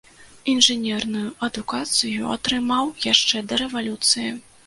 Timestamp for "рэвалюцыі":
3.65-4.29